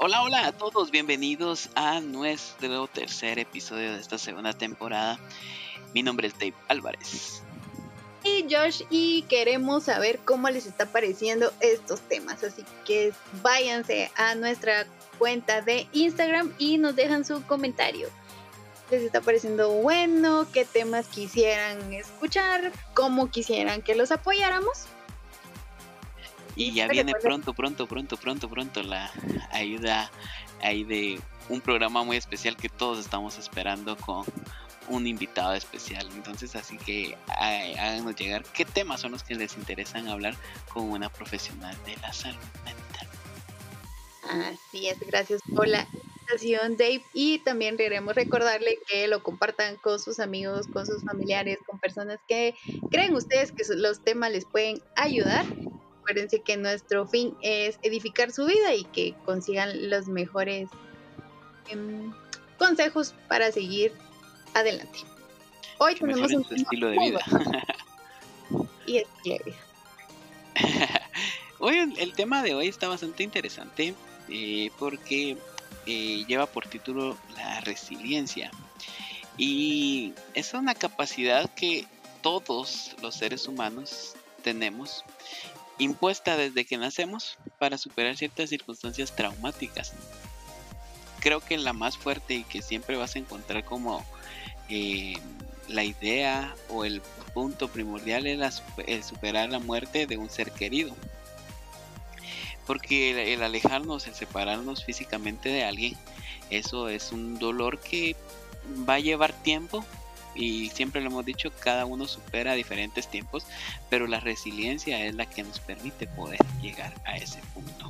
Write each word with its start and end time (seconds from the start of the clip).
Hola, 0.00 0.22
hola 0.22 0.46
a 0.46 0.52
todos, 0.52 0.92
bienvenidos 0.92 1.70
a 1.74 1.98
nuestro 1.98 2.86
tercer 2.86 3.40
episodio 3.40 3.92
de 3.92 3.98
esta 3.98 4.16
segunda 4.16 4.52
temporada. 4.52 5.18
Mi 5.92 6.04
nombre 6.04 6.28
es 6.28 6.34
Dave 6.34 6.54
Álvarez. 6.68 7.42
Y 8.22 8.46
Josh, 8.48 8.82
y 8.90 9.22
queremos 9.22 9.82
saber 9.82 10.20
cómo 10.24 10.50
les 10.50 10.66
está 10.66 10.86
pareciendo 10.86 11.52
estos 11.58 12.00
temas, 12.02 12.44
así 12.44 12.64
que 12.86 13.12
váyanse 13.42 14.12
a 14.14 14.36
nuestra 14.36 14.86
cuenta 15.18 15.62
de 15.62 15.88
Instagram 15.92 16.54
y 16.58 16.78
nos 16.78 16.94
dejan 16.94 17.24
su 17.24 17.42
comentario. 17.42 18.08
¿Les 18.92 19.02
está 19.02 19.20
pareciendo 19.20 19.72
bueno? 19.72 20.46
¿Qué 20.52 20.64
temas 20.64 21.08
quisieran 21.08 21.92
escuchar? 21.92 22.70
¿Cómo 22.94 23.32
quisieran 23.32 23.82
que 23.82 23.96
los 23.96 24.12
apoyáramos? 24.12 24.86
Y 26.58 26.72
ya 26.72 26.88
viene 26.88 27.12
pronto, 27.22 27.54
pronto, 27.54 27.86
pronto, 27.86 28.16
pronto, 28.16 28.50
pronto 28.50 28.82
la 28.82 29.12
ayuda 29.52 30.10
ahí 30.60 30.82
de 30.82 31.20
un 31.48 31.60
programa 31.60 32.02
muy 32.02 32.16
especial 32.16 32.56
que 32.56 32.68
todos 32.68 32.98
estamos 32.98 33.38
esperando 33.38 33.96
con 33.96 34.24
un 34.88 35.06
invitado 35.06 35.54
especial. 35.54 36.08
Entonces, 36.16 36.56
así 36.56 36.76
que 36.76 37.16
háganos 37.28 38.16
llegar 38.16 38.42
qué 38.42 38.64
temas 38.64 39.00
son 39.00 39.12
los 39.12 39.22
que 39.22 39.36
les 39.36 39.56
interesan 39.56 40.08
hablar 40.08 40.34
con 40.72 40.90
una 40.90 41.08
profesional 41.08 41.76
de 41.86 41.96
la 41.98 42.12
salud 42.12 42.36
mental. 42.64 43.06
Así 44.52 44.88
es, 44.88 44.98
gracias 44.98 45.40
por 45.54 45.68
la 45.68 45.86
invitación, 45.92 46.76
Dave. 46.76 47.04
Y 47.14 47.38
también 47.38 47.76
queremos 47.76 48.16
recordarle 48.16 48.80
que 48.88 49.06
lo 49.06 49.22
compartan 49.22 49.76
con 49.76 50.00
sus 50.00 50.18
amigos, 50.18 50.66
con 50.66 50.84
sus 50.86 51.04
familiares, 51.04 51.60
con 51.68 51.78
personas 51.78 52.18
que 52.26 52.56
creen 52.90 53.14
ustedes 53.14 53.52
que 53.52 53.62
los 53.76 54.02
temas 54.02 54.32
les 54.32 54.44
pueden 54.44 54.82
ayudar 54.96 55.46
acuérdense 56.08 56.40
que 56.40 56.56
nuestro 56.56 57.06
fin 57.06 57.36
es 57.42 57.78
edificar 57.82 58.32
su 58.32 58.46
vida 58.46 58.74
y 58.74 58.84
que 58.84 59.14
consigan 59.26 59.90
los 59.90 60.08
mejores 60.08 60.70
em, 61.68 62.10
consejos 62.56 63.14
para 63.28 63.52
seguir 63.52 63.92
adelante. 64.54 65.00
Hoy 65.76 65.96
tenemos 65.96 66.32
un 66.32 66.46
estilo 66.50 66.88
de 66.88 66.98
vida. 66.98 67.20
y 68.86 68.96
estilo 68.96 69.36
de 69.36 69.44
vida. 69.44 71.10
hoy 71.58 71.76
el 71.98 72.14
tema 72.14 72.42
de 72.42 72.54
hoy 72.54 72.68
está 72.68 72.88
bastante 72.88 73.22
interesante 73.22 73.94
eh, 74.30 74.70
porque 74.78 75.36
eh, 75.84 76.24
lleva 76.26 76.46
por 76.46 76.66
título 76.66 77.18
la 77.36 77.60
resiliencia 77.60 78.50
y 79.36 80.14
es 80.32 80.54
una 80.54 80.74
capacidad 80.74 81.52
que 81.54 81.86
todos 82.22 82.96
los 83.02 83.14
seres 83.14 83.46
humanos 83.46 84.14
tenemos 84.42 85.04
impuesta 85.78 86.36
desde 86.36 86.64
que 86.64 86.76
nacemos 86.76 87.38
para 87.58 87.78
superar 87.78 88.16
ciertas 88.16 88.50
circunstancias 88.50 89.14
traumáticas. 89.14 89.92
Creo 91.20 91.40
que 91.40 91.56
la 91.58 91.72
más 91.72 91.96
fuerte 91.96 92.34
y 92.34 92.44
que 92.44 92.62
siempre 92.62 92.96
vas 92.96 93.16
a 93.16 93.18
encontrar 93.18 93.64
como 93.64 94.04
eh, 94.68 95.14
la 95.68 95.84
idea 95.84 96.54
o 96.68 96.84
el 96.84 97.00
punto 97.34 97.68
primordial 97.68 98.26
es 98.26 99.06
superar 99.06 99.50
la 99.50 99.58
muerte 99.58 100.06
de 100.06 100.16
un 100.16 100.30
ser 100.30 100.50
querido. 100.52 100.94
Porque 102.66 103.32
el 103.32 103.42
alejarnos, 103.42 104.06
el 104.06 104.14
separarnos 104.14 104.84
físicamente 104.84 105.48
de 105.48 105.64
alguien, 105.64 105.96
eso 106.50 106.88
es 106.88 107.12
un 107.12 107.38
dolor 107.38 107.80
que 107.80 108.16
va 108.88 108.94
a 108.94 109.00
llevar 109.00 109.32
tiempo, 109.32 109.84
y 110.38 110.68
siempre 110.70 111.00
lo 111.00 111.08
hemos 111.08 111.26
dicho, 111.26 111.50
cada 111.60 111.84
uno 111.84 112.06
supera 112.06 112.54
diferentes 112.54 113.08
tiempos, 113.08 113.44
pero 113.90 114.06
la 114.06 114.20
resiliencia 114.20 115.04
es 115.04 115.14
la 115.14 115.26
que 115.26 115.42
nos 115.42 115.58
permite 115.58 116.06
poder 116.06 116.38
llegar 116.62 116.94
a 117.04 117.16
ese 117.16 117.40
punto. 117.54 117.88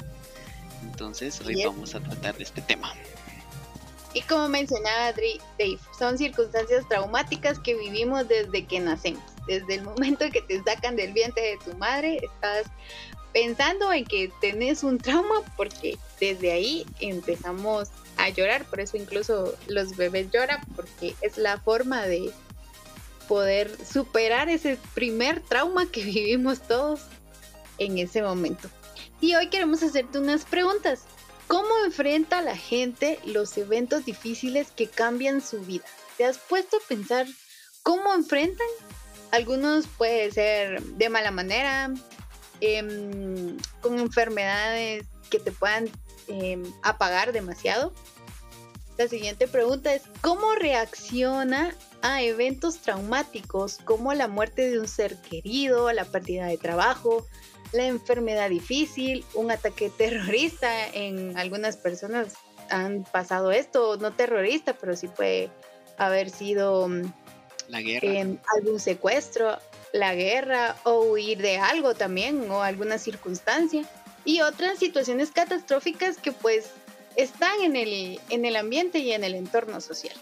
Entonces, 0.82 1.40
hoy 1.42 1.62
vamos 1.64 1.94
a 1.94 2.00
tratar 2.00 2.36
de 2.36 2.44
este 2.44 2.62
tema. 2.62 2.94
Y 4.14 4.22
como 4.22 4.48
mencionaba 4.48 5.12
Dave, 5.12 5.78
son 5.98 6.16
circunstancias 6.16 6.88
traumáticas 6.88 7.58
que 7.58 7.74
vivimos 7.74 8.26
desde 8.26 8.64
que 8.64 8.80
nacemos. 8.80 9.22
Desde 9.46 9.74
el 9.74 9.82
momento 9.82 10.24
en 10.24 10.32
que 10.32 10.40
te 10.40 10.62
sacan 10.62 10.96
del 10.96 11.12
vientre 11.12 11.42
de 11.42 11.58
tu 11.58 11.76
madre, 11.76 12.18
estás 12.22 12.66
pensando 13.32 13.92
en 13.92 14.06
que 14.06 14.32
tenés 14.40 14.82
un 14.82 14.98
trauma 14.98 15.42
porque 15.56 15.98
desde 16.18 16.50
ahí 16.50 16.86
empezamos 17.00 17.90
a 18.18 18.28
llorar, 18.28 18.64
por 18.66 18.80
eso 18.80 18.96
incluso 18.96 19.56
los 19.66 19.96
bebés 19.96 20.30
lloran, 20.30 20.60
porque 20.76 21.14
es 21.22 21.38
la 21.38 21.58
forma 21.58 22.02
de 22.02 22.32
poder 23.28 23.70
superar 23.84 24.48
ese 24.48 24.78
primer 24.94 25.40
trauma 25.40 25.90
que 25.90 26.04
vivimos 26.04 26.60
todos 26.60 27.00
en 27.78 27.98
ese 27.98 28.22
momento. 28.22 28.68
Y 29.20 29.34
hoy 29.34 29.48
queremos 29.48 29.82
hacerte 29.82 30.18
unas 30.18 30.44
preguntas. 30.44 31.02
¿Cómo 31.46 31.68
enfrenta 31.84 32.42
la 32.42 32.56
gente 32.56 33.18
los 33.24 33.56
eventos 33.56 34.04
difíciles 34.04 34.70
que 34.70 34.86
cambian 34.86 35.40
su 35.40 35.60
vida? 35.60 35.84
¿Te 36.16 36.24
has 36.24 36.38
puesto 36.38 36.76
a 36.76 36.88
pensar 36.88 37.26
cómo 37.82 38.12
enfrentan? 38.14 38.66
Algunos 39.30 39.86
puede 39.86 40.30
ser 40.30 40.82
de 40.82 41.08
mala 41.08 41.30
manera, 41.30 41.90
em, 42.60 43.56
con 43.80 43.98
enfermedades 43.98 45.06
que 45.30 45.38
te 45.38 45.52
puedan 45.52 45.90
Em, 46.28 46.62
apagar 46.82 47.32
demasiado. 47.32 47.92
La 48.98 49.08
siguiente 49.08 49.46
pregunta 49.46 49.94
es, 49.94 50.02
¿cómo 50.20 50.54
reacciona 50.54 51.74
a 52.02 52.22
eventos 52.22 52.78
traumáticos 52.78 53.78
como 53.84 54.12
la 54.12 54.28
muerte 54.28 54.68
de 54.70 54.80
un 54.80 54.88
ser 54.88 55.16
querido, 55.16 55.92
la 55.92 56.04
pérdida 56.04 56.46
de 56.46 56.58
trabajo, 56.58 57.26
la 57.72 57.86
enfermedad 57.86 58.50
difícil, 58.50 59.24
un 59.34 59.50
ataque 59.50 59.90
terrorista? 59.96 60.86
En 60.88 61.38
algunas 61.38 61.76
personas 61.76 62.34
han 62.70 63.04
pasado 63.04 63.52
esto, 63.52 63.96
no 63.96 64.12
terrorista, 64.12 64.74
pero 64.74 64.96
sí 64.96 65.08
puede 65.08 65.50
haber 65.96 66.28
sido 66.28 66.88
la 67.68 67.80
guerra. 67.80 68.08
Em, 68.08 68.38
algún 68.56 68.80
secuestro, 68.80 69.58
la 69.92 70.14
guerra 70.14 70.76
o 70.84 71.00
huir 71.02 71.38
de 71.38 71.58
algo 71.58 71.94
también 71.94 72.50
o 72.50 72.62
alguna 72.62 72.98
circunstancia 72.98 73.88
y 74.24 74.40
otras 74.40 74.78
situaciones 74.78 75.30
catastróficas 75.30 76.18
que 76.18 76.32
pues 76.32 76.70
están 77.16 77.60
en 77.62 77.76
el, 77.76 78.20
en 78.30 78.44
el 78.44 78.56
ambiente 78.56 79.00
y 79.00 79.12
en 79.12 79.24
el 79.24 79.34
entorno 79.34 79.80
social. 79.80 80.14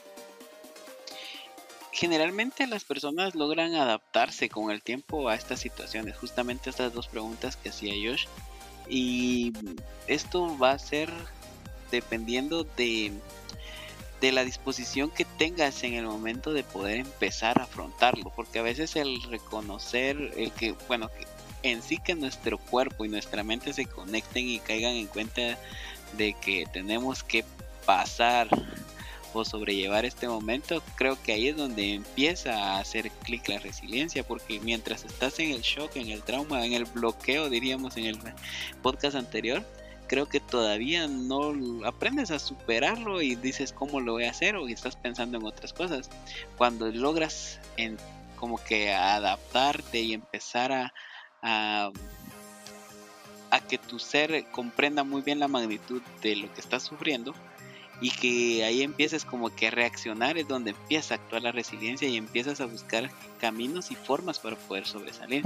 Generalmente 1.92 2.66
las 2.66 2.84
personas 2.84 3.34
logran 3.34 3.74
adaptarse 3.74 4.48
con 4.48 4.70
el 4.70 4.82
tiempo 4.82 5.28
a 5.28 5.34
estas 5.34 5.60
situaciones, 5.60 6.16
justamente 6.16 6.70
estas 6.70 6.92
dos 6.92 7.08
preguntas 7.08 7.56
que 7.56 7.70
hacía 7.70 7.94
Josh. 7.94 8.26
Y 8.88 9.52
esto 10.06 10.56
va 10.58 10.72
a 10.72 10.78
ser 10.78 11.10
dependiendo 11.90 12.64
de, 12.64 13.12
de 14.20 14.32
la 14.32 14.44
disposición 14.44 15.10
que 15.10 15.24
tengas 15.24 15.82
en 15.84 15.94
el 15.94 16.04
momento 16.04 16.52
de 16.52 16.64
poder 16.64 16.98
empezar 16.98 17.58
a 17.60 17.64
afrontarlo, 17.64 18.32
porque 18.34 18.58
a 18.58 18.62
veces 18.62 18.96
el 18.96 19.22
reconocer, 19.22 20.32
el 20.36 20.52
que, 20.52 20.74
bueno, 20.88 21.10
en 21.70 21.82
sí 21.82 21.98
que 21.98 22.14
nuestro 22.14 22.58
cuerpo 22.58 23.04
y 23.04 23.08
nuestra 23.08 23.42
mente 23.42 23.72
se 23.72 23.86
conecten 23.86 24.48
y 24.48 24.58
caigan 24.58 24.94
en 24.94 25.06
cuenta 25.06 25.58
de 26.16 26.34
que 26.34 26.66
tenemos 26.72 27.22
que 27.22 27.44
pasar 27.84 28.48
o 29.32 29.44
sobrellevar 29.44 30.04
este 30.04 30.28
momento, 30.28 30.82
creo 30.94 31.20
que 31.22 31.32
ahí 31.32 31.48
es 31.48 31.56
donde 31.56 31.94
empieza 31.94 32.54
a 32.54 32.78
hacer 32.78 33.10
clic 33.10 33.48
la 33.48 33.58
resiliencia, 33.58 34.26
porque 34.26 34.60
mientras 34.60 35.04
estás 35.04 35.38
en 35.38 35.50
el 35.50 35.60
shock, 35.60 35.96
en 35.96 36.10
el 36.10 36.22
trauma, 36.22 36.64
en 36.64 36.72
el 36.72 36.84
bloqueo, 36.84 37.50
diríamos 37.50 37.96
en 37.96 38.06
el 38.06 38.18
podcast 38.82 39.16
anterior, 39.16 39.62
creo 40.06 40.28
que 40.28 40.40
todavía 40.40 41.06
no 41.06 41.52
aprendes 41.84 42.30
a 42.30 42.38
superarlo 42.38 43.20
y 43.20 43.34
dices 43.34 43.72
cómo 43.72 44.00
lo 44.00 44.12
voy 44.12 44.24
a 44.24 44.30
hacer 44.30 44.56
o 44.56 44.68
estás 44.68 44.96
pensando 44.96 45.38
en 45.38 45.44
otras 45.44 45.72
cosas. 45.72 46.08
Cuando 46.56 46.90
logras 46.90 47.60
en, 47.76 47.98
como 48.36 48.62
que 48.62 48.92
adaptarte 48.92 50.00
y 50.00 50.14
empezar 50.14 50.72
a, 50.72 50.94
a, 51.46 51.92
que 53.68 53.78
tu 53.78 53.98
ser 53.98 54.44
comprenda 54.52 55.02
muy 55.02 55.22
bien 55.22 55.40
la 55.40 55.48
magnitud 55.48 56.02
de 56.22 56.36
lo 56.36 56.52
que 56.52 56.60
estás 56.60 56.82
sufriendo 56.82 57.34
y 58.00 58.10
que 58.10 58.64
ahí 58.64 58.82
empieces 58.82 59.24
como 59.24 59.54
que 59.54 59.68
a 59.68 59.70
reaccionar 59.70 60.36
es 60.36 60.46
donde 60.46 60.70
empieza 60.70 61.14
a 61.14 61.16
actuar 61.16 61.42
la 61.42 61.52
resiliencia 61.52 62.06
y 62.06 62.16
empiezas 62.16 62.60
a 62.60 62.66
buscar 62.66 63.10
caminos 63.40 63.90
y 63.90 63.94
formas 63.94 64.38
para 64.38 64.56
poder 64.56 64.86
sobresalir. 64.86 65.42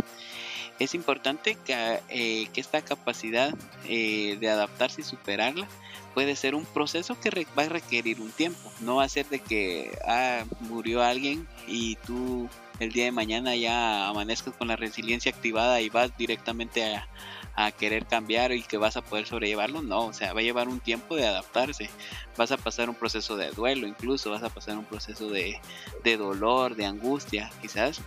Es 0.81 0.95
importante 0.95 1.57
que, 1.65 2.01
eh, 2.09 2.49
esta 2.57 2.83
capacidad 2.83 3.55
eh, 3.87 4.37
de 4.41 4.49
adaptarse 4.49 5.03
y 5.03 5.05
superarla 5.05 5.69
puede 6.15 6.35
ser 6.35 6.55
un 6.55 6.65
proceso 6.65 7.19
que 7.21 7.47
va 7.57 7.65
a 7.65 7.69
requerir 7.69 8.21
un 8.21 8.33
tiempo. 8.33 8.73
No 8.81 8.97
va 8.97 9.05
a 9.05 9.09
ser 9.09 9.27
de 9.29 9.39
que 9.39 9.97
ah, 10.07 10.45
murió 10.61 11.03
alguien 11.03 11.47
y 11.69 11.97
tú 11.97 12.49
el 12.81 12.93
día 12.93 13.05
de 13.05 13.13
mañana 13.13 13.55
ya 13.55 14.09
amanezcas 14.09 14.55
con 14.55 14.69
la 14.69 14.77
resiliencia 14.77 15.31
activada 15.31 15.81
y 15.83 15.91
vas 15.91 16.17
directamente 16.17 16.97
a, 16.97 17.07
querer 17.79 18.07
cambiar 18.07 18.53
y 18.53 18.63
que 18.63 18.79
vas 18.79 18.97
a 18.97 19.03
poder 19.03 19.27
sobrellevarlo, 19.27 19.83
no, 19.83 20.07
o 20.07 20.13
sea, 20.15 20.33
va 20.33 20.41
a 20.41 20.43
llevar 20.43 20.67
un 20.69 20.81
tiempo 20.81 21.15
de 21.15 21.27
adaptarse, 21.27 21.91
vas 22.35 22.51
a 22.53 22.57
pasar 22.57 22.89
un 22.89 22.95
proceso 22.95 23.37
de 23.37 23.51
duelo, 23.51 23.87
incluso 23.87 24.31
vas 24.31 24.43
a 24.43 24.49
pasar 24.49 24.79
un 24.79 24.87
proceso 24.87 25.29
de, 25.29 25.61
dolor, 26.17 26.75
de 26.75 26.87
angustia, 26.87 27.51
quizás, 27.61 28.01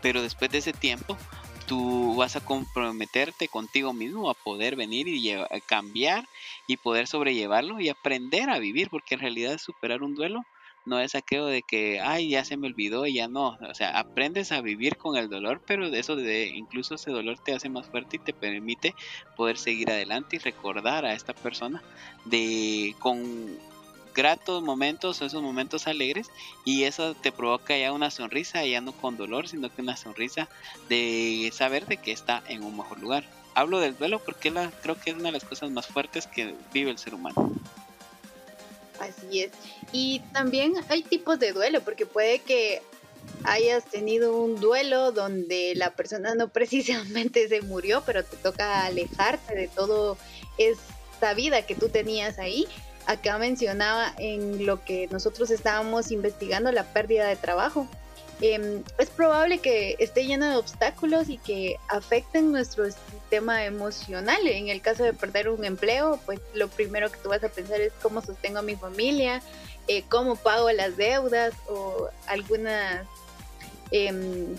pero 0.00 0.22
después 0.22 0.50
de 0.50 0.58
ese 0.58 0.72
tiempo 0.72 1.18
tú 1.66 2.16
vas 2.16 2.34
a 2.36 2.40
comprometerte 2.40 3.46
contigo 3.46 3.92
mismo 3.92 4.30
a 4.30 4.34
poder 4.34 4.74
venir 4.74 5.06
y 5.06 5.34
cambiar 5.66 6.26
y 6.66 6.78
poder 6.78 7.06
sobrellevarlo 7.06 7.78
y 7.78 7.90
aprender 7.90 8.48
a 8.48 8.58
vivir, 8.58 8.88
porque 8.88 9.16
en 9.16 9.20
realidad 9.20 9.58
superar 9.58 10.02
un 10.02 10.14
duelo 10.14 10.46
no 10.84 11.00
es 11.00 11.14
aquello 11.14 11.46
de 11.46 11.62
que, 11.62 12.00
ay, 12.00 12.30
ya 12.30 12.44
se 12.44 12.56
me 12.56 12.66
olvidó 12.66 13.06
y 13.06 13.14
ya 13.14 13.28
no. 13.28 13.58
O 13.68 13.74
sea, 13.74 13.98
aprendes 13.98 14.52
a 14.52 14.60
vivir 14.60 14.96
con 14.96 15.16
el 15.16 15.28
dolor, 15.28 15.60
pero 15.66 15.90
de 15.90 16.00
eso 16.00 16.16
de 16.16 16.48
incluso 16.48 16.96
ese 16.96 17.10
dolor 17.10 17.38
te 17.38 17.54
hace 17.54 17.68
más 17.68 17.86
fuerte 17.86 18.16
y 18.16 18.20
te 18.20 18.32
permite 18.32 18.94
poder 19.36 19.58
seguir 19.58 19.90
adelante 19.90 20.36
y 20.36 20.38
recordar 20.40 21.04
a 21.04 21.14
esta 21.14 21.34
persona 21.34 21.82
de 22.24 22.94
con 22.98 23.58
gratos 24.14 24.62
momentos, 24.62 25.22
esos 25.22 25.42
momentos 25.42 25.86
alegres 25.86 26.30
y 26.64 26.84
eso 26.84 27.14
te 27.14 27.32
provoca 27.32 27.76
ya 27.76 27.92
una 27.92 28.10
sonrisa, 28.10 28.64
ya 28.64 28.80
no 28.80 28.92
con 28.92 29.16
dolor, 29.16 29.48
sino 29.48 29.70
que 29.70 29.82
una 29.82 29.96
sonrisa 29.96 30.48
de 30.88 31.50
saber 31.52 31.86
de 31.86 31.96
que 31.96 32.12
está 32.12 32.42
en 32.48 32.62
un 32.62 32.76
mejor 32.76 33.00
lugar. 33.00 33.24
Hablo 33.54 33.80
del 33.80 33.96
duelo 33.96 34.18
porque 34.18 34.50
la, 34.50 34.70
creo 34.82 34.98
que 34.98 35.10
es 35.10 35.16
una 35.16 35.26
de 35.26 35.32
las 35.32 35.44
cosas 35.44 35.70
más 35.70 35.86
fuertes 35.86 36.26
que 36.26 36.54
vive 36.72 36.90
el 36.90 36.98
ser 36.98 37.14
humano. 37.14 37.52
Así 39.02 39.42
es. 39.42 39.50
Y 39.90 40.20
también 40.32 40.74
hay 40.88 41.02
tipos 41.02 41.38
de 41.38 41.52
duelo, 41.52 41.80
porque 41.80 42.06
puede 42.06 42.38
que 42.38 42.82
hayas 43.44 43.84
tenido 43.84 44.36
un 44.36 44.60
duelo 44.60 45.10
donde 45.12 45.74
la 45.74 45.90
persona 45.90 46.34
no 46.34 46.48
precisamente 46.52 47.48
se 47.48 47.62
murió, 47.62 48.02
pero 48.06 48.24
te 48.24 48.36
toca 48.36 48.86
alejarte 48.86 49.54
de 49.54 49.68
todo 49.68 50.16
esta 50.56 51.34
vida 51.34 51.62
que 51.62 51.74
tú 51.74 51.88
tenías 51.88 52.38
ahí. 52.38 52.66
Acá 53.06 53.36
mencionaba 53.38 54.14
en 54.18 54.64
lo 54.64 54.84
que 54.84 55.08
nosotros 55.08 55.50
estábamos 55.50 56.12
investigando 56.12 56.70
la 56.70 56.84
pérdida 56.84 57.26
de 57.26 57.34
trabajo. 57.34 57.88
Em, 58.44 58.82
es 58.98 59.08
probable 59.08 59.58
que 59.58 59.94
esté 60.00 60.26
lleno 60.26 60.50
de 60.50 60.56
obstáculos 60.56 61.28
y 61.28 61.38
que 61.38 61.76
afecten 61.88 62.50
nuestro 62.50 62.84
sistema 62.90 63.64
emocional. 63.64 64.44
En 64.48 64.66
el 64.66 64.82
caso 64.82 65.04
de 65.04 65.12
perder 65.12 65.48
un 65.48 65.64
empleo, 65.64 66.18
pues 66.26 66.40
lo 66.52 66.66
primero 66.66 67.08
que 67.12 67.18
tú 67.18 67.28
vas 67.28 67.44
a 67.44 67.48
pensar 67.48 67.80
es 67.80 67.92
cómo 68.02 68.20
sostengo 68.20 68.58
a 68.58 68.62
mi 68.62 68.74
familia, 68.74 69.40
eh, 69.86 70.02
cómo 70.08 70.34
pago 70.34 70.72
las 70.72 70.96
deudas 70.96 71.54
o 71.68 72.08
algunos 72.26 72.72
em, 73.92 74.56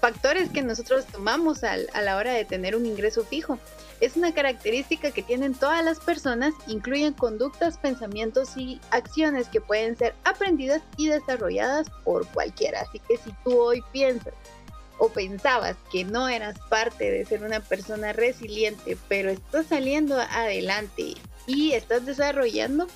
factores 0.00 0.50
que 0.50 0.62
nosotros 0.62 1.06
tomamos 1.06 1.62
a 1.62 1.76
la 1.76 2.16
hora 2.16 2.32
de 2.32 2.44
tener 2.44 2.74
un 2.74 2.84
ingreso 2.84 3.24
fijo. 3.24 3.60
Es 4.00 4.16
una 4.16 4.32
característica 4.32 5.10
que 5.10 5.22
tienen 5.22 5.54
todas 5.54 5.84
las 5.84 6.00
personas, 6.00 6.54
incluyen 6.66 7.12
conductas, 7.12 7.76
pensamientos 7.76 8.56
y 8.56 8.80
acciones 8.90 9.48
que 9.48 9.60
pueden 9.60 9.96
ser 9.96 10.14
aprendidas 10.24 10.82
y 10.96 11.08
desarrolladas 11.08 11.88
por 12.02 12.26
cualquiera. 12.28 12.80
Así 12.80 12.98
que 13.00 13.18
si 13.18 13.30
tú 13.44 13.60
hoy 13.60 13.82
piensas 13.92 14.32
o 14.98 15.10
pensabas 15.10 15.76
que 15.92 16.04
no 16.04 16.28
eras 16.28 16.58
parte 16.70 17.10
de 17.10 17.26
ser 17.26 17.42
una 17.42 17.60
persona 17.60 18.14
resiliente, 18.14 18.96
pero 19.08 19.30
estás 19.30 19.66
saliendo 19.66 20.18
adelante 20.18 21.14
y 21.46 21.72
estás 21.72 22.06
desarrollando, 22.06 22.86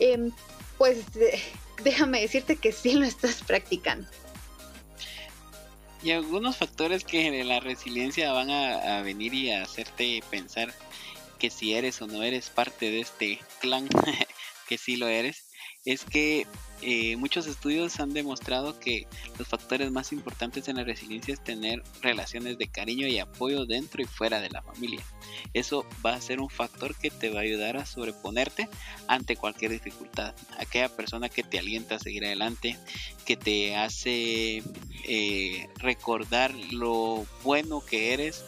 em, 0.00 0.32
pues 0.78 1.00
déjame 1.84 2.22
decirte 2.22 2.56
que 2.56 2.72
sí 2.72 2.94
lo 2.94 3.04
estás 3.04 3.42
practicando 3.46 4.08
y 6.02 6.12
algunos 6.12 6.56
factores 6.56 7.04
que 7.04 7.26
en 7.26 7.48
la 7.48 7.60
resiliencia 7.60 8.32
van 8.32 8.50
a, 8.50 9.02
venir 9.02 9.34
y 9.34 9.50
a 9.50 9.62
hacerte 9.62 10.22
pensar 10.30 10.72
que 11.38 11.50
si 11.50 11.74
eres 11.74 12.00
o 12.02 12.06
no 12.06 12.22
eres 12.22 12.50
parte 12.50 12.90
de 12.90 13.00
este 13.00 13.38
clan, 13.60 13.88
que 14.68 14.78
sí 14.78 14.96
lo 14.96 15.08
eres, 15.08 15.50
es 15.84 16.04
que 16.04 16.46
eh, 16.82 17.16
muchos 17.16 17.46
estudios 17.46 17.98
han 18.00 18.12
demostrado 18.12 18.78
que 18.78 19.06
los 19.38 19.48
factores 19.48 19.90
más 19.90 20.12
importantes 20.12 20.68
en 20.68 20.76
la 20.76 20.84
resiliencia 20.84 21.34
es 21.34 21.42
tener 21.42 21.82
relaciones 22.02 22.58
de 22.58 22.68
cariño 22.68 23.06
y 23.08 23.18
apoyo 23.18 23.66
dentro 23.66 24.02
y 24.02 24.06
fuera 24.06 24.40
de 24.40 24.50
la 24.50 24.62
familia. 24.62 25.02
Eso 25.54 25.84
va 26.04 26.14
a 26.14 26.20
ser 26.20 26.40
un 26.40 26.50
factor 26.50 26.94
que 26.94 27.10
te 27.10 27.30
va 27.30 27.40
a 27.40 27.42
ayudar 27.42 27.76
a 27.76 27.86
sobreponerte 27.86 28.68
ante 29.08 29.36
cualquier 29.36 29.72
dificultad. 29.72 30.34
Aquella 30.58 30.88
persona 30.88 31.28
que 31.28 31.42
te 31.42 31.58
alienta 31.58 31.96
a 31.96 31.98
seguir 31.98 32.24
adelante, 32.24 32.76
que 33.26 33.36
te 33.36 33.76
hace 33.76 34.62
eh, 35.04 35.68
recordar 35.76 36.54
lo 36.54 37.26
bueno 37.42 37.84
que 37.84 38.12
eres, 38.12 38.44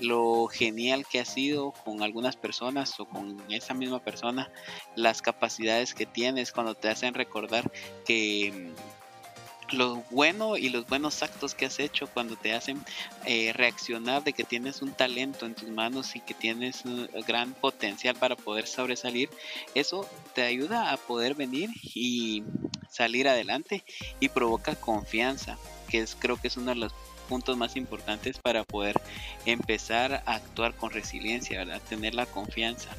lo 0.00 0.46
genial 0.46 1.06
que 1.06 1.20
ha 1.20 1.24
sido 1.24 1.72
con 1.72 2.02
algunas 2.02 2.36
personas 2.36 2.98
o 3.00 3.06
con 3.06 3.40
esa 3.48 3.74
misma 3.74 4.00
persona, 4.00 4.50
las 4.96 5.22
capacidades 5.22 5.94
que 5.94 6.06
tienes 6.06 6.52
cuando 6.52 6.74
te 6.74 6.88
hacen 6.88 7.14
recordar 7.14 7.70
que 8.04 8.52
mm, 8.52 9.76
lo 9.76 9.96
bueno 10.10 10.56
y 10.56 10.68
los 10.68 10.86
buenos 10.86 11.22
actos 11.22 11.54
que 11.54 11.66
has 11.66 11.78
hecho 11.78 12.06
cuando 12.06 12.36
te 12.36 12.52
hacen 12.52 12.82
eh, 13.24 13.52
reaccionar 13.52 14.22
de 14.22 14.32
que 14.32 14.44
tienes 14.44 14.82
un 14.82 14.92
talento 14.92 15.46
en 15.46 15.54
tus 15.54 15.68
manos 15.68 16.16
y 16.16 16.20
que 16.20 16.34
tienes 16.34 16.84
un 16.84 17.08
gran 17.26 17.54
potencial 17.54 18.14
para 18.14 18.36
poder 18.36 18.66
sobresalir, 18.66 19.30
eso 19.74 20.08
te 20.34 20.42
ayuda 20.42 20.92
a 20.92 20.96
poder 20.96 21.34
venir 21.34 21.70
y 21.94 22.44
salir 22.90 23.28
adelante 23.28 23.84
y 24.20 24.28
provoca 24.28 24.76
confianza, 24.76 25.58
que 25.88 26.00
es 26.00 26.14
creo 26.18 26.40
que 26.40 26.48
es 26.48 26.56
uno 26.56 26.70
de 26.70 26.76
los 26.76 26.92
puntos 27.24 27.56
más 27.56 27.76
importantes 27.76 28.38
para 28.38 28.64
poder 28.64 29.00
empezar 29.46 30.22
a 30.26 30.34
actuar 30.34 30.74
con 30.74 30.90
resiliencia, 30.90 31.58
¿verdad? 31.58 31.80
Tener 31.88 32.14
la 32.14 32.26
confianza, 32.26 32.90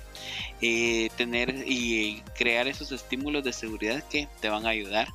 eh, 0.61 1.09
tener 1.17 1.63
y 1.67 2.21
crear 2.35 2.67
esos 2.67 2.91
estímulos 2.91 3.43
de 3.43 3.53
seguridad 3.53 4.03
que 4.09 4.27
te 4.41 4.49
van 4.49 4.65
a 4.65 4.69
ayudar 4.69 5.07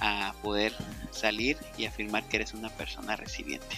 a 0.00 0.34
poder 0.42 0.72
salir 1.10 1.56
y 1.76 1.86
afirmar 1.86 2.24
que 2.28 2.36
eres 2.36 2.54
una 2.54 2.70
persona 2.70 3.16
resiliente. 3.16 3.76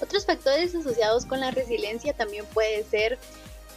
Otros 0.00 0.26
factores 0.26 0.74
asociados 0.74 1.26
con 1.26 1.40
la 1.40 1.50
resiliencia 1.50 2.12
también 2.12 2.44
puede 2.46 2.82
ser 2.84 3.18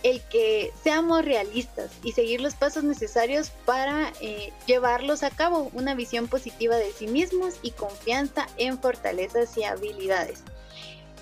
el 0.04 0.22
que 0.22 0.72
seamos 0.84 1.26
realistas 1.26 1.92
y 2.04 2.12
seguir 2.12 2.42
los 2.42 2.54
pasos 2.54 2.84
necesarios 2.84 3.52
para 3.66 4.14
eh, 4.22 4.54
llevarlos 4.68 5.24
a 5.24 5.32
cabo, 5.32 5.72
una 5.74 5.96
visión 5.96 6.28
positiva 6.28 6.76
de 6.76 6.92
sí 6.92 7.08
mismos 7.08 7.56
y 7.62 7.72
confianza 7.72 8.48
en 8.58 8.80
fortalezas 8.80 9.58
y 9.58 9.64
habilidades. 9.64 10.44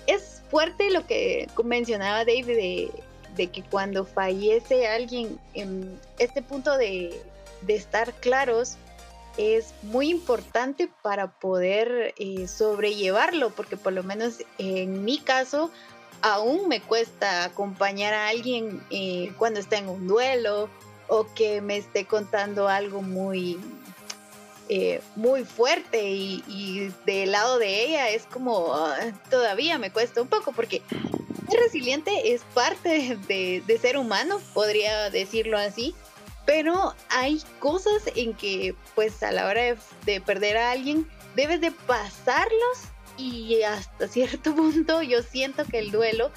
Es 0.06 0.42
fuerte 0.50 0.90
lo 0.90 1.06
que 1.06 1.48
mencionaba 1.64 2.18
David 2.24 2.46
de, 3.36 3.46
que 3.48 3.62
cuando 3.70 4.04
fallece 4.04 4.86
alguien, 4.86 5.38
en 5.54 5.98
este 6.18 6.42
punto 6.42 6.76
de, 6.76 7.20
estar 7.66 8.12
claros 8.20 8.76
es 9.38 9.72
muy 9.82 10.10
importante 10.10 10.88
para 11.02 11.28
poder 11.28 12.14
eh, 12.18 12.46
sobrellevarlo, 12.46 13.50
porque 13.50 13.76
por 13.76 13.94
lo 13.94 14.04
menos 14.04 14.40
en 14.58 15.04
mi 15.04 15.18
caso, 15.18 15.70
aún 16.24 16.68
me 16.68 16.80
cuesta 16.80 17.44
acompañar 17.44 18.14
a 18.14 18.28
alguien 18.28 18.82
eh, 18.88 19.30
cuando 19.36 19.60
está 19.60 19.76
en 19.76 19.90
un 19.90 20.08
duelo 20.08 20.70
o 21.06 21.26
que 21.34 21.60
me 21.60 21.76
esté 21.76 22.06
contando 22.06 22.66
algo 22.66 23.02
muy, 23.02 23.60
eh, 24.70 25.02
muy 25.16 25.44
fuerte 25.44 26.02
y, 26.02 26.90
del 27.04 27.32
lado 27.32 27.58
de 27.58 27.84
ella 27.84 28.08
es 28.08 28.24
como 28.24 28.72
ah, 28.74 28.96
todavía 29.28 29.76
me 29.76 29.90
cuesta 29.90 30.22
un 30.22 30.28
poco 30.28 30.52
porque 30.52 30.80
ser 31.50 31.60
resiliente 31.60 32.32
es 32.32 32.40
parte 32.54 33.18
de, 33.28 33.78
ser 33.78 33.98
humano, 33.98 34.40
podría 34.54 35.10
decirlo 35.10 35.58
así, 35.58 35.94
pero 36.46 36.94
hay 37.10 37.42
cosas 37.58 38.02
en 38.16 38.32
que 38.32 38.74
pues 38.94 39.22
a 39.22 39.30
la 39.30 39.46
hora 39.46 39.60
de, 39.60 39.76
de 40.06 40.22
perder 40.22 40.56
a 40.56 40.70
alguien 40.70 41.06
debes 41.36 41.60
de 41.60 41.70
pasarlos 41.70 42.93
y 43.16 43.62
hasta 43.62 44.08
cierto 44.08 44.54
punto 44.56 45.02
yo 45.02 45.22
siento 45.22 45.64
que 45.64 45.78
el 45.78 45.90
duelo 45.90 46.30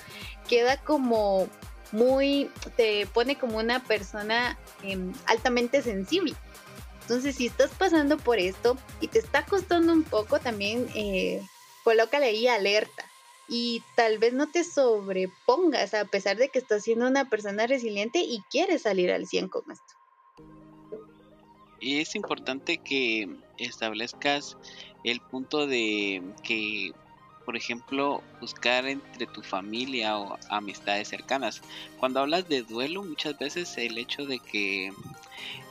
queda 0.47 0.77
como 0.77 1.47
muy, 1.91 2.49
te 2.75 3.07
pone 3.07 3.37
como 3.37 3.57
una 3.57 3.83
persona 3.83 4.57
em, 4.83 5.13
altamente 5.25 5.81
sensible. 5.81 6.35
Entonces, 7.01 7.35
si 7.35 7.47
estás 7.47 7.71
pasando 7.71 8.17
por 8.17 8.37
esto 8.37 8.77
y 8.99 9.07
te 9.07 9.19
está 9.19 9.45
costando 9.45 9.93
un 9.93 10.03
poco, 10.03 10.39
también 10.39 10.87
eh, 10.93 11.41
colócale 11.83 12.25
ahí 12.25 12.47
alerta. 12.47 13.05
Y 13.47 13.81
tal 13.95 14.17
vez 14.17 14.33
no 14.33 14.51
te 14.51 14.65
sobrepongas 14.65 15.93
a 15.93 16.03
pesar 16.03 16.35
de 16.35 16.49
que 16.49 16.59
estás 16.59 16.83
siendo 16.83 17.07
una 17.07 17.29
persona 17.29 17.65
resiliente 17.65 18.19
y 18.19 18.41
quieres 18.51 18.81
salir 18.81 19.09
al 19.09 19.25
100 19.25 19.47
con 19.47 19.63
esto. 19.71 19.95
Es 21.79 22.13
importante 22.15 22.77
que 22.79 23.29
establezcas 23.57 24.57
el 25.03 25.19
punto 25.21 25.67
de 25.67 26.21
que, 26.43 26.91
por 27.45 27.55
ejemplo, 27.55 28.23
buscar 28.41 28.85
entre 28.87 29.25
tu 29.27 29.41
familia 29.41 30.17
o 30.17 30.37
amistades 30.49 31.07
cercanas. 31.07 31.61
Cuando 31.99 32.19
hablas 32.19 32.47
de 32.47 32.63
duelo, 32.63 33.03
muchas 33.03 33.37
veces 33.37 33.77
el 33.77 33.97
hecho 33.97 34.25
de 34.25 34.39
que 34.39 34.91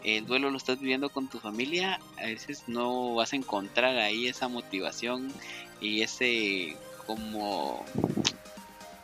el 0.05 0.27
duelo 0.27 0.51
lo 0.51 0.57
estás 0.57 0.81
viviendo 0.81 1.11
con 1.11 1.29
tu 1.29 1.39
familia, 1.39 2.01
a 2.19 2.27
veces 2.27 2.65
no 2.67 3.15
vas 3.15 3.33
a 3.33 3.37
encontrar 3.37 3.97
ahí 3.99 4.27
esa 4.27 4.49
motivación 4.49 5.33
y 5.81 6.03
ese 6.03 6.77
como 7.07 7.85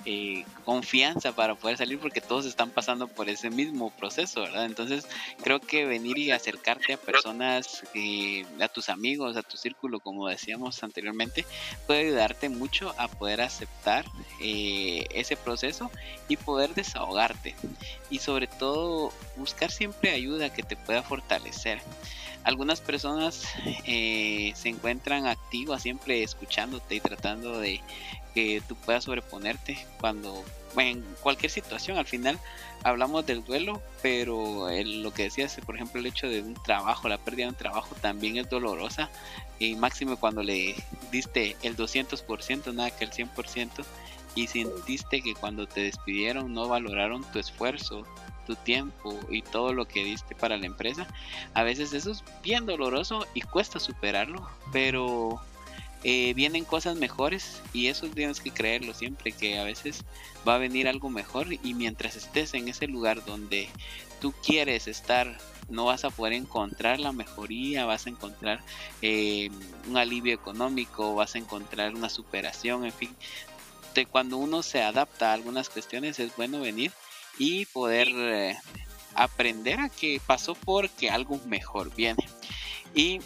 eh, 0.04 0.44
confianza 0.64 1.32
para 1.32 1.54
poder 1.54 1.76
salir 1.76 1.98
porque 2.00 2.20
todos 2.20 2.44
están 2.44 2.70
pasando 2.70 3.06
por 3.06 3.28
ese 3.28 3.50
mismo 3.50 3.90
proceso, 3.90 4.40
¿verdad? 4.40 4.64
Entonces 4.64 5.06
creo 5.42 5.60
que 5.60 5.84
venir 5.84 6.18
y 6.18 6.32
acercarte 6.32 6.94
a 6.94 6.96
personas, 6.96 7.84
eh, 7.94 8.44
a 8.60 8.66
tus 8.66 8.88
amigos, 8.88 9.36
a 9.36 9.42
tu 9.42 9.56
círculo, 9.56 10.00
como 10.00 10.26
decíamos 10.28 10.82
anteriormente, 10.82 11.44
puede 11.86 12.00
ayudarte 12.00 12.48
mucho 12.48 12.94
a 12.98 13.06
poder 13.06 13.40
aceptar 13.42 14.04
eh, 14.40 15.06
ese 15.10 15.36
proceso 15.36 15.88
y 16.28 16.36
poder 16.36 16.74
desahogarte. 16.74 17.54
Y 18.10 18.18
sobre 18.18 18.48
todo 18.48 19.12
buscar 19.36 19.70
siempre 19.70 20.10
ayuda 20.10 20.52
que 20.52 20.64
te 20.64 20.76
pueda 20.76 21.02
fortalecer 21.02 21.80
algunas 22.44 22.80
personas 22.80 23.44
se 23.84 24.68
encuentran 24.68 25.28
activas 25.28 25.82
siempre 25.82 26.24
escuchándote 26.24 26.96
y 26.96 27.00
tratando 27.00 27.60
de 27.60 27.80
que 28.34 28.62
tú 28.66 28.76
puedas 28.76 29.04
sobreponerte 29.04 29.86
cuando 30.00 30.44
en 30.76 31.02
cualquier 31.20 31.50
situación 31.50 31.98
al 31.98 32.06
final 32.06 32.38
hablamos 32.82 33.26
del 33.26 33.44
duelo 33.44 33.82
pero 34.00 34.68
lo 34.84 35.12
que 35.12 35.24
decías 35.24 35.58
por 35.64 35.76
ejemplo 35.76 36.00
el 36.00 36.06
hecho 36.06 36.28
de 36.28 36.40
un 36.40 36.54
trabajo 36.54 37.08
la 37.08 37.18
pérdida 37.18 37.46
de 37.46 37.50
un 37.50 37.56
trabajo 37.56 37.94
también 38.00 38.36
es 38.38 38.48
dolorosa 38.48 39.10
y 39.58 39.74
máximo 39.74 40.16
cuando 40.16 40.42
le 40.42 40.74
diste 41.10 41.56
el 41.62 41.76
200% 41.76 42.72
nada 42.74 42.90
que 42.90 43.04
el 43.04 43.10
100% 43.10 43.84
y 44.34 44.46
sentiste 44.46 45.20
que 45.20 45.34
cuando 45.34 45.66
te 45.66 45.82
despidieron 45.82 46.54
no 46.54 46.68
valoraron 46.68 47.22
tu 47.32 47.38
esfuerzo 47.38 48.06
tu 48.46 48.56
tiempo 48.56 49.18
y 49.30 49.42
todo 49.42 49.72
lo 49.72 49.86
que 49.86 50.02
diste 50.02 50.34
para 50.34 50.56
la 50.56 50.66
empresa 50.66 51.06
a 51.54 51.62
veces 51.62 51.92
eso 51.92 52.10
es 52.10 52.24
bien 52.42 52.66
doloroso 52.66 53.26
y 53.34 53.42
cuesta 53.42 53.78
superarlo 53.78 54.48
pero 54.72 55.40
eh, 56.04 56.34
vienen 56.34 56.64
cosas 56.64 56.96
mejores 56.96 57.62
y 57.72 57.86
eso 57.86 58.08
tienes 58.08 58.40
que 58.40 58.50
creerlo 58.50 58.92
siempre, 58.92 59.32
que 59.32 59.58
a 59.58 59.64
veces 59.64 60.04
va 60.46 60.56
a 60.56 60.58
venir 60.58 60.88
algo 60.88 61.10
mejor 61.10 61.52
y 61.52 61.74
mientras 61.74 62.16
estés 62.16 62.54
en 62.54 62.68
ese 62.68 62.88
lugar 62.88 63.24
donde 63.24 63.68
tú 64.20 64.32
quieres 64.44 64.88
estar, 64.88 65.38
no 65.68 65.84
vas 65.84 66.04
a 66.04 66.10
poder 66.10 66.32
encontrar 66.32 66.98
la 66.98 67.12
mejoría, 67.12 67.84
vas 67.84 68.06
a 68.06 68.10
encontrar 68.10 68.60
eh, 69.00 69.50
un 69.88 69.96
alivio 69.96 70.34
económico, 70.34 71.14
vas 71.14 71.34
a 71.34 71.38
encontrar 71.38 71.94
una 71.94 72.08
superación, 72.08 72.84
en 72.84 72.92
fin. 72.92 73.16
De 73.94 74.06
cuando 74.06 74.38
uno 74.38 74.62
se 74.62 74.82
adapta 74.82 75.30
a 75.30 75.34
algunas 75.34 75.68
cuestiones 75.68 76.18
es 76.18 76.34
bueno 76.36 76.60
venir 76.60 76.92
y 77.38 77.66
poder 77.66 78.08
eh, 78.10 78.56
aprender 79.14 79.80
a 79.80 79.88
que 79.88 80.20
pasó 80.26 80.54
porque 80.54 81.10
algo 81.10 81.40
mejor 81.46 81.94
viene. 81.94 82.28
Y 82.94 83.20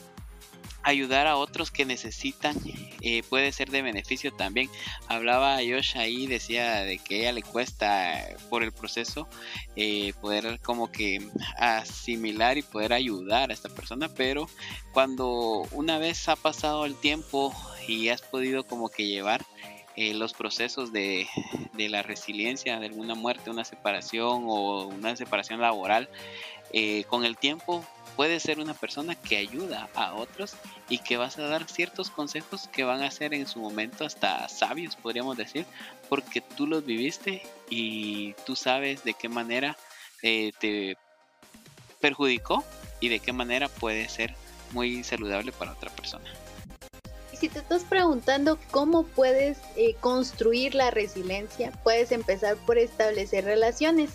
ayudar 0.87 1.27
a 1.27 1.37
otros 1.37 1.73
que 1.73 1.85
necesitan 1.85 2.57
eh, 3.03 3.25
puede 3.29 3.51
ser 3.51 3.71
de 3.71 3.83
beneficio 3.83 4.33
también. 4.33 4.71
Hablaba 5.09 5.57
Josh 5.57 5.99
ahí, 5.99 6.29
decía 6.29 6.83
de 6.83 6.99
que 6.99 7.17
a 7.17 7.19
ella 7.19 7.33
le 7.33 7.43
cuesta 7.43 8.25
por 8.49 8.63
el 8.63 8.71
proceso 8.71 9.29
eh, 9.75 10.13
poder 10.21 10.61
como 10.61 10.91
que 10.93 11.29
asimilar 11.59 12.57
y 12.57 12.63
poder 12.63 12.93
ayudar 12.93 13.51
a 13.51 13.53
esta 13.53 13.69
persona, 13.69 14.09
pero 14.09 14.49
cuando 14.93 15.67
una 15.73 15.99
vez 15.99 16.29
ha 16.29 16.37
pasado 16.37 16.85
el 16.85 16.95
tiempo 16.95 17.53
y 17.89 18.09
has 18.09 18.23
podido 18.23 18.65
como 18.65 18.89
que 18.89 19.09
llevar 19.09 19.45
eh, 19.97 20.15
los 20.15 20.35
procesos 20.35 20.93
de, 20.93 21.27
de, 21.73 21.89
la 21.89 22.03
resiliencia 22.03 22.79
de 22.79 22.87
alguna 22.87 23.17
muerte, 23.17 23.51
una 23.51 23.65
separación 23.65 24.45
o 24.47 24.87
una 24.87 25.17
separación 25.17 25.61
laboral, 25.61 26.09
con 27.09 27.25
el 27.25 27.39
tiempo 27.39 27.85
puedes 28.17 28.43
ser 28.43 28.59
una 28.59 28.75
persona 28.75 29.15
que 29.15 29.37
ayuda 29.37 29.89
a 29.95 30.15
otros 30.15 30.55
y 30.89 30.99
que 30.99 31.17
vas 31.17 31.39
a 31.39 31.47
dar 31.47 31.69
ciertos 31.69 32.11
consejos 32.11 32.69
que 32.69 32.83
van 32.83 33.03
a 33.03 33.11
ser 33.11 33.35
en 33.35 33.47
su 33.47 33.61
momento 33.61 34.05
hasta 34.05 34.49
sabios, 34.49 34.97
podríamos 34.97 35.37
decir, 35.37 35.67
porque 36.09 36.41
tú 36.41 36.67
los 36.67 36.85
viviste 36.85 37.43
y 37.69 38.33
tú 38.47 38.57
sabes 38.57 39.05
de 39.05 39.15
qué 39.15 39.29
manera 39.29 39.77
eh, 40.23 40.53
te 40.59 40.97
perjudicó 42.01 42.65
y 43.01 43.09
de 43.09 43.21
qué 43.21 43.33
manera 43.33 43.69
puede 43.69 44.09
ser 44.09 44.35
muy 44.73 45.05
saludable 45.05 45.53
para 45.53 45.73
otra 45.73 45.91
persona. 45.91 46.33
Si 47.33 47.51
te 47.51 47.59
estás 47.59 47.85
preguntando 47.85 48.59
cómo 48.71 49.05
puedes 49.05 49.59
eh, 49.77 49.95
construir 50.01 50.75
la 50.75 50.91
resiliencia, 50.91 51.71
puedes 51.85 52.11
empezar 52.11 52.57
por 52.57 52.79
establecer 52.79 53.45
relaciones. 53.45 54.11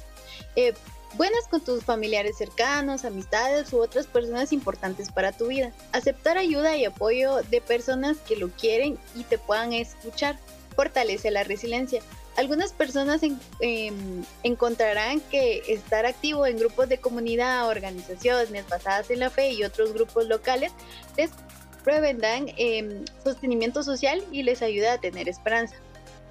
Eh, 0.56 0.74
buenas 1.16 1.48
con 1.50 1.62
tus 1.62 1.84
familiares 1.84 2.38
cercanos, 2.38 3.06
amistades 3.06 3.72
u 3.74 3.82
otras 3.82 4.08
personas 4.08 4.54
importantes 4.54 5.12
para 5.12 5.32
tu 5.32 5.48
vida. 5.48 5.72
Aceptar 5.92 6.38
ayuda 6.38 6.78
y 6.78 6.86
apoyo 6.86 7.42
de 7.50 7.62
personas 7.62 8.18
que 8.20 8.36
lo 8.36 8.50
quieren 8.50 8.98
y 9.16 9.24
te 9.24 9.38
puedan 9.38 9.74
escuchar 9.74 10.38
fortalece 10.76 11.32
la 11.32 11.44
resiliencia. 11.44 12.02
Algunas 12.38 12.72
personas 12.72 13.22
em, 13.24 14.24
encontrarán 14.44 15.20
que 15.20 15.62
estar 15.68 16.06
activo 16.06 16.46
en 16.46 16.58
grupos 16.58 16.88
de 16.88 16.98
comunidad, 16.98 17.68
organizaciones 17.68 18.68
basadas 18.70 19.12
en 19.12 19.20
la 19.20 19.30
fe 19.30 19.52
y 19.52 19.64
otros 19.64 19.94
grupos 19.94 20.28
locales 20.28 20.72
les 21.18 21.32
proveendan 21.84 22.46
em, 22.58 23.04
sostenimiento 23.24 23.84
social 23.84 24.24
y 24.32 24.44
les 24.44 24.62
ayuda 24.62 24.94
a 24.94 24.98
tener 25.00 25.28
esperanza 25.28 25.76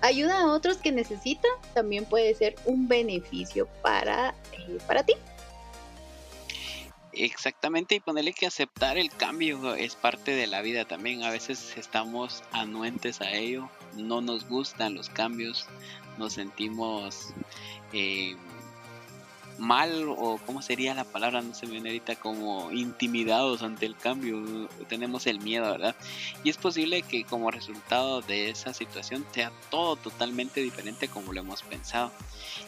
ayuda 0.03 0.41
a 0.41 0.47
otros 0.47 0.79
que 0.79 0.93
necesitan 0.93 1.51
también 1.75 2.05
puede 2.05 2.35
ser 2.35 2.57
un 2.65 2.89
beneficio 2.89 3.69
para, 3.83 4.35
eh, 4.53 4.79
para 4.87 5.03
ti. 5.03 5.15
Exactamente, 7.13 7.97
y 7.97 8.01
ponerle 8.01 8.33
que 8.33 8.47
aceptar 8.47 8.97
el 8.97 9.11
cambio 9.11 9.75
es 9.75 9.97
parte 9.97 10.31
de 10.31 10.47
la 10.47 10.63
vida 10.63 10.85
también. 10.85 11.25
A 11.25 11.31
veces 11.31 11.77
estamos 11.77 12.43
anuentes 12.53 13.21
a 13.21 13.33
ello, 13.33 13.69
no 13.97 14.21
nos 14.21 14.49
gustan 14.49 14.95
los 14.95 15.11
cambios, 15.11 15.67
nos 16.19 16.35
sentimos 16.35 17.35
eh, 17.93 18.37
mal 19.61 20.07
o 20.09 20.41
cómo 20.47 20.63
sería 20.63 20.95
la 20.95 21.05
palabra, 21.05 21.43
no 21.43 21.55
se 21.55 21.67
me 21.67 21.77
ahorita 21.77 22.17
como 22.17 22.73
intimidados 22.73 23.63
ante 23.63 23.87
el 23.87 23.95
cambio, 23.95 24.69
tenemos 24.89 25.27
el 25.27 25.41
miedo, 25.41 25.71
¿verdad? 25.71 25.95
Y 26.43 26.51
es 26.51 26.57
posible 26.57 27.03
que 27.03 27.25
como 27.25 27.51
resultado 27.51 28.23
de 28.23 28.51
esa 28.51 28.73
situación 28.73 29.25
sea 29.33 29.53
todo 29.71 29.97
totalmente 29.97 30.61
diferente 30.63 31.09
como 31.09 31.33
lo 31.33 31.41
hemos 31.41 31.63
pensado 31.63 32.11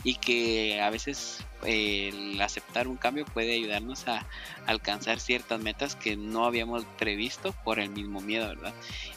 y 0.04 0.16
que 0.16 0.80
a 0.80 0.90
veces 0.90 1.44
el 1.64 2.40
aceptar 2.40 2.86
un 2.88 2.96
cambio 2.96 3.24
puede 3.24 3.54
ayudarnos 3.54 4.06
a 4.08 4.26
alcanzar 4.66 5.18
ciertas 5.18 5.60
metas 5.60 5.96
que 5.96 6.16
no 6.16 6.44
habíamos 6.44 6.84
previsto 6.98 7.54
por 7.64 7.80
el 7.80 7.88
mismo 7.88 8.20
miedo, 8.20 8.48
¿verdad? 8.48 8.74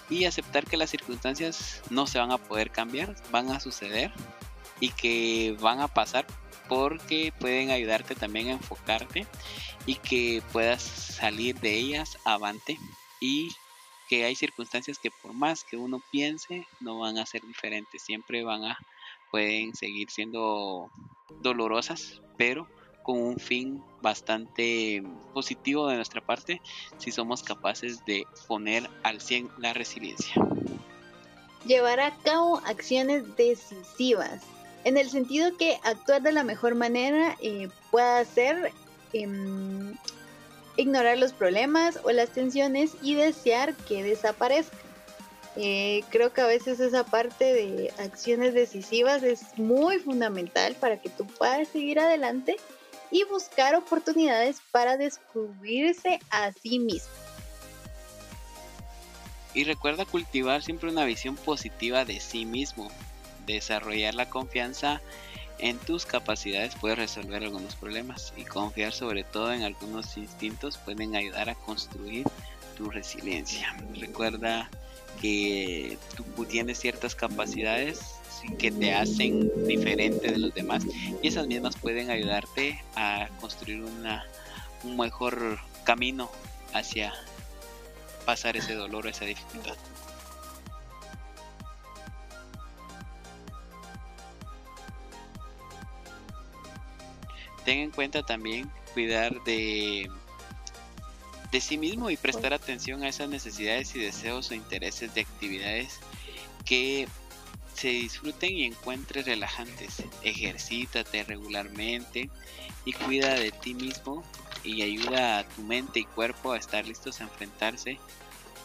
Y 0.09 0.25
aceptar 0.25 0.65
que 0.65 0.77
las 0.77 0.91
circunstancias 0.91 1.81
no 1.89 2.07
se 2.07 2.19
van 2.19 2.31
a 2.31 2.37
poder 2.37 2.71
cambiar, 2.71 3.15
van 3.31 3.51
a 3.51 3.59
suceder 3.59 4.11
y 4.79 4.89
que 4.91 5.57
van 5.59 5.81
a 5.81 5.87
pasar 5.87 6.25
porque 6.67 7.33
pueden 7.39 7.71
ayudarte 7.71 8.15
también 8.15 8.49
a 8.49 8.53
enfocarte 8.53 9.25
y 9.85 9.95
que 9.95 10.41
puedas 10.51 10.81
salir 10.81 11.59
de 11.59 11.73
ellas 11.73 12.17
avante 12.25 12.77
y 13.19 13.49
que 14.07 14.25
hay 14.25 14.35
circunstancias 14.35 14.99
que 14.99 15.11
por 15.21 15.33
más 15.33 15.63
que 15.63 15.77
uno 15.77 16.01
piense 16.11 16.67
no 16.79 16.99
van 16.99 17.17
a 17.17 17.25
ser 17.25 17.41
diferentes, 17.41 18.01
siempre 18.01 18.43
van 18.43 18.65
a 18.65 18.77
pueden 19.31 19.75
seguir 19.75 20.09
siendo 20.09 20.89
dolorosas, 21.41 22.21
pero 22.37 22.67
con 23.03 23.19
un 23.19 23.37
fin 23.37 23.83
bastante 24.01 25.03
positivo 25.33 25.87
de 25.87 25.95
nuestra 25.95 26.21
parte 26.21 26.61
si 26.97 27.11
somos 27.11 27.43
capaces 27.43 28.03
de 28.05 28.25
poner 28.47 28.89
al 29.03 29.21
100 29.21 29.49
la 29.57 29.73
resiliencia. 29.73 30.33
Llevar 31.65 31.99
a 31.99 32.15
cabo 32.17 32.61
acciones 32.65 33.35
decisivas 33.35 34.43
en 34.85 34.97
el 34.97 35.09
sentido 35.09 35.57
que 35.57 35.79
actuar 35.83 36.21
de 36.21 36.31
la 36.31 36.43
mejor 36.43 36.75
manera 36.75 37.35
eh, 37.41 37.69
pueda 37.91 38.23
ser 38.23 38.71
em, 39.13 39.95
ignorar 40.77 41.17
los 41.17 41.33
problemas 41.33 41.99
o 42.03 42.11
las 42.11 42.29
tensiones 42.29 42.91
y 43.01 43.15
desear 43.15 43.75
que 43.75 44.03
desaparezcan. 44.03 44.79
Eh, 45.57 46.03
creo 46.09 46.31
que 46.33 46.41
a 46.41 46.47
veces 46.47 46.79
esa 46.79 47.03
parte 47.03 47.45
de 47.45 47.93
acciones 47.97 48.53
decisivas 48.53 49.23
es 49.23 49.57
muy 49.57 49.97
fundamental 49.99 50.75
para 50.75 50.97
que 51.01 51.09
tú 51.09 51.25
puedas 51.25 51.67
seguir 51.69 51.99
adelante 51.99 52.57
y 53.09 53.23
buscar 53.23 53.73
oportunidades 53.73 54.57
para 54.71 54.97
descubrirse 54.97 56.19
a 56.29 56.51
sí 56.51 56.77
mismo. 56.77 57.09
Y 59.55 59.63
recuerda 59.63 60.05
cultivar 60.05 60.61
siempre 60.61 60.91
una 60.91 61.05
visión 61.05 61.37
positiva 61.37 62.03
de 62.05 62.19
sí 62.19 62.45
mismo, 62.45 62.91
desarrollar 63.45 64.15
la 64.15 64.29
confianza 64.29 65.01
en 65.57 65.77
tus 65.77 66.05
capacidades 66.05 66.75
puedes 66.75 66.97
resolver 66.97 67.43
algunos 67.43 67.75
problemas 67.75 68.33
y 68.35 68.43
confiar 68.43 68.91
sobre 68.91 69.23
todo 69.23 69.53
en 69.53 69.63
algunos 69.63 70.17
instintos 70.17 70.77
pueden 70.77 71.15
ayudar 71.15 71.49
a 71.49 71.55
construir 71.55 72.25
tu 72.77 72.89
resiliencia. 72.89 73.75
Recuerda 73.97 74.69
que 75.21 75.97
tú 76.15 76.45
tienes 76.45 76.79
ciertas 76.79 77.15
capacidades 77.15 78.01
que 78.59 78.69
te 78.69 78.93
hacen 78.93 79.49
diferente 79.65 80.31
de 80.31 80.37
los 80.37 80.53
demás 80.53 80.83
y 81.21 81.27
esas 81.27 81.47
mismas 81.47 81.75
pueden 81.77 82.09
ayudarte 82.11 82.83
a 82.95 83.27
construir 83.39 83.83
un 83.83 84.97
mejor 84.97 85.59
camino 85.83 86.29
hacia 86.73 87.13
pasar 88.25 88.57
ese 88.57 88.75
dolor, 88.75 89.07
esa 89.07 89.25
dificultad. 89.25 89.75
Ten 97.65 97.79
en 97.79 97.91
cuenta 97.91 98.23
también 98.23 98.71
cuidar 98.93 99.43
de 99.43 100.09
de 101.51 101.61
sí 101.61 101.77
mismo 101.77 102.09
y 102.09 102.17
prestar 102.17 102.53
atención 102.53 103.03
a 103.03 103.07
esas 103.07 103.29
necesidades 103.29 103.95
y 103.95 103.99
deseos 103.99 104.51
o 104.51 104.55
intereses 104.55 105.13
de 105.13 105.21
actividades 105.21 105.99
que 106.65 107.07
se 107.73 107.89
disfruten 107.89 108.51
y 108.51 108.65
encuentres 108.65 109.25
relajantes. 109.25 110.03
Ejercítate 110.23 111.23
regularmente 111.23 112.29
y 112.83 112.93
cuida 112.93 113.35
de 113.35 113.51
ti 113.51 113.73
mismo 113.73 114.23
y 114.63 114.81
ayuda 114.81 115.39
a 115.39 115.47
tu 115.47 115.61
mente 115.61 115.99
y 115.99 116.05
cuerpo 116.05 116.51
a 116.51 116.57
estar 116.57 116.85
listos 116.85 117.21
a 117.21 117.25
enfrentarse 117.25 117.99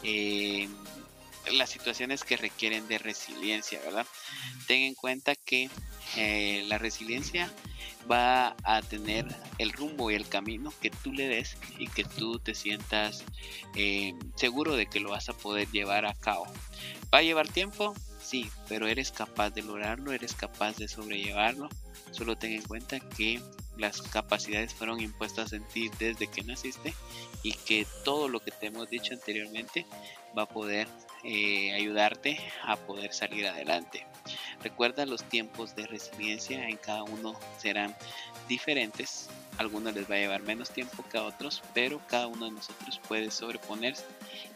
eh, 0.03 0.67
las 1.51 1.69
situaciones 1.69 2.23
que 2.23 2.37
requieren 2.37 2.87
de 2.87 2.97
resiliencia, 2.97 3.79
¿verdad? 3.81 4.05
Ten 4.67 4.81
en 4.81 4.95
cuenta 4.95 5.35
que 5.35 5.69
eh, 6.15 6.63
la 6.67 6.77
resiliencia 6.77 7.51
va 8.09 8.55
a 8.63 8.81
tener 8.81 9.25
el 9.57 9.71
rumbo 9.71 10.11
y 10.11 10.15
el 10.15 10.27
camino 10.27 10.73
que 10.81 10.89
tú 10.89 11.13
le 11.13 11.27
des 11.27 11.57
y 11.77 11.87
que 11.87 12.03
tú 12.03 12.39
te 12.39 12.55
sientas 12.55 13.23
eh, 13.75 14.13
seguro 14.35 14.75
de 14.75 14.87
que 14.87 14.99
lo 14.99 15.11
vas 15.11 15.29
a 15.29 15.33
poder 15.33 15.69
llevar 15.71 16.05
a 16.05 16.13
cabo. 16.13 16.45
¿Va 17.13 17.19
a 17.19 17.23
llevar 17.23 17.47
tiempo? 17.47 17.93
Sí, 18.21 18.49
pero 18.69 18.87
eres 18.87 19.11
capaz 19.11 19.49
de 19.49 19.63
lograrlo, 19.63 20.13
eres 20.13 20.33
capaz 20.33 20.77
de 20.77 20.87
sobrellevarlo. 20.87 21.67
Solo 22.11 22.37
ten 22.37 22.53
en 22.53 22.61
cuenta 22.61 22.99
que 22.99 23.41
las 23.77 24.01
capacidades 24.01 24.73
fueron 24.73 25.01
impuestas 25.01 25.53
en 25.53 25.67
ti 25.67 25.89
desde 25.99 26.27
que 26.27 26.43
naciste 26.43 26.93
y 27.43 27.53
que 27.53 27.85
todo 28.05 28.29
lo 28.29 28.39
que 28.39 28.51
te 28.51 28.67
hemos 28.67 28.89
dicho 28.89 29.13
anteriormente 29.13 29.85
va 30.37 30.43
a 30.43 30.47
poder 30.47 30.87
eh, 31.23 31.73
ayudarte 31.73 32.39
a 32.63 32.75
poder 32.77 33.13
salir 33.13 33.47
adelante. 33.47 34.05
Recuerda 34.63 35.05
los 35.05 35.23
tiempos 35.23 35.75
de 35.75 35.87
resiliencia 35.87 36.67
en 36.67 36.77
cada 36.77 37.03
uno 37.03 37.35
serán 37.57 37.95
diferentes. 38.47 39.29
algunos 39.57 39.93
les 39.93 40.09
va 40.09 40.15
a 40.15 40.19
llevar 40.19 40.41
menos 40.41 40.69
tiempo 40.71 41.03
que 41.09 41.17
a 41.17 41.23
otros, 41.23 41.61
pero 41.73 42.01
cada 42.07 42.27
uno 42.27 42.45
de 42.45 42.51
nosotros 42.51 42.99
puede 43.07 43.31
sobreponerse 43.31 44.05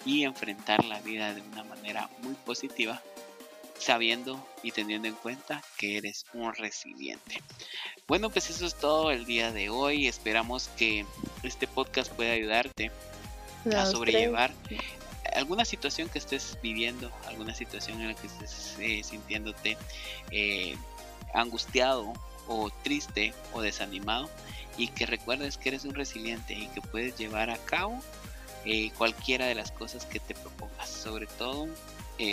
y 0.06 0.24
enfrentar 0.24 0.84
la 0.86 1.00
vida 1.02 1.34
de 1.34 1.42
una 1.42 1.64
manera 1.64 2.10
muy 2.22 2.34
positiva 2.34 3.02
sabiendo 3.78 4.44
y 4.64 4.72
teniendo 4.72 5.08
en 5.08 5.16
cuenta 5.16 5.62
que 5.78 5.98
eres 5.98 6.26
un 6.34 6.54
resiliente. 6.54 7.42
Bueno, 8.08 8.30
pues 8.30 8.50
eso 8.50 8.66
es 8.66 8.76
todo 8.76 9.12
el 9.12 9.26
día 9.26 9.52
de 9.52 9.70
hoy. 9.70 10.08
Esperamos 10.08 10.70
que 10.78 11.06
este 11.44 11.68
podcast 11.68 12.12
pueda 12.12 12.32
ayudarte 12.32 12.92
a 13.76 13.86
sobrellevar 13.86 14.52
alguna 15.36 15.65
situación 15.65 16.10
que 16.10 16.20
estés 16.20 16.58
viviendo, 16.62 17.12
alguna 17.27 17.54
situación 17.54 18.01
en 18.01 18.10
la 18.10 18.13
que 18.13 18.27
estés 18.27 18.75
eh, 18.80 19.04
sintiéndote 19.04 19.77
eh, 20.32 20.75
angustiado 21.34 22.13
o 22.48 22.70
triste 22.84 23.34
o 23.54 23.62
desanimado 23.62 24.30
y 24.77 24.89
que 24.89 25.06
recuerdes 25.06 25.58
que 25.58 25.70
eres 25.70 25.86
un 25.86 25.96
resiliente 25.96 26.54
y 26.54 26.68
que 26.68 26.82
puedes 26.82 27.18
llevar 27.18 27.50
a 27.50 27.58
cabo 27.58 28.00
eh, 28.65 28.92
cualquiera 28.98 29.46
de 29.46 29.56
las 29.56 29.72
cosas 29.72 30.06
que 30.06 30.20
te 30.20 30.34
propongas, 30.34 30.89
sobre 30.89 31.27
todo 31.27 31.68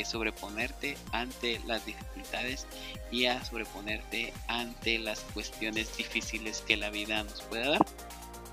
sobreponerte 0.05 0.97
ante 1.11 1.61
las 1.67 1.85
dificultades 1.85 2.69
y 3.11 3.27
a 3.27 3.45
sobreponerte 3.45 4.33
ante 4.47 4.97
las 5.01 5.19
cuestiones 5.35 5.97
difíciles 5.97 6.63
que 6.65 6.77
la 6.77 6.89
vida 6.91 7.25
nos 7.25 7.43
pueda 7.43 7.71
dar 7.71 7.87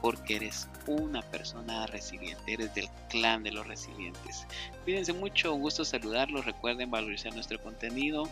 porque 0.02 0.38
eres 0.38 0.68
una 0.88 1.22
persona 1.22 1.86
resiliente, 1.88 2.54
eres 2.54 2.74
del 2.74 2.90
clan 3.10 3.44
de 3.44 3.52
los 3.52 3.68
resilientes. 3.68 4.46
Cuídense 4.84 5.14
mucho, 5.14 5.54
un 5.54 5.62
gusto 5.62 5.86
saludarlos, 5.86 6.46
recuerden 6.46 6.90
valorizar 6.90 7.34
nuestro 7.34 7.62
contenido 7.62 8.28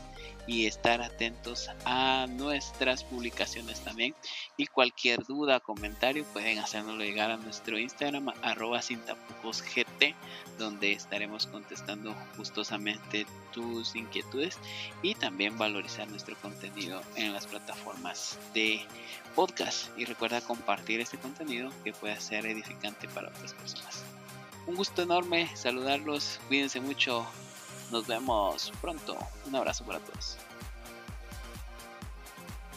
y 0.47 0.65
estar 0.65 1.01
atentos 1.01 1.69
a 1.85 2.25
nuestras 2.29 3.03
publicaciones 3.03 3.81
también. 3.81 4.15
Y 4.55 4.65
cualquier 4.67 5.23
duda, 5.25 5.59
comentario, 5.59 6.23
pueden 6.25 6.59
hacérnoslo 6.59 7.03
llegar 7.03 7.31
a 7.31 7.37
nuestro 7.37 7.77
Instagram, 7.77 8.29
arroba 8.41 8.81
sin 8.81 8.99
GT, 9.43 10.15
donde 10.57 10.93
estaremos 10.93 11.47
contestando 11.47 12.15
gustosamente 12.37 13.25
tus 13.51 13.95
inquietudes 13.95 14.57
y 15.01 15.15
también 15.15 15.57
valorizar 15.57 16.07
nuestro 16.09 16.35
contenido 16.37 17.01
en 17.15 17.33
las 17.33 17.45
plataformas 17.45 18.39
de 18.53 18.81
podcast. 19.35 19.89
Y 19.97 20.05
recuerda 20.05 20.41
compartir 20.41 21.01
este 21.01 21.17
contenido 21.17 21.56
que 21.83 21.93
puede 21.93 22.19
ser 22.19 22.45
edificante 22.45 23.07
para 23.09 23.29
otras 23.29 23.53
personas. 23.53 24.03
Un 24.65 24.75
gusto 24.75 25.01
enorme 25.01 25.49
saludarlos, 25.55 26.39
cuídense 26.47 26.79
mucho, 26.79 27.25
nos 27.91 28.05
vemos 28.07 28.71
pronto, 28.81 29.17
un 29.45 29.55
abrazo 29.55 29.85
para 29.85 29.99
todos. 29.99 30.37